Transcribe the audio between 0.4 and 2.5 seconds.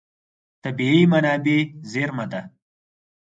طبیعي منابع زېرمه ده.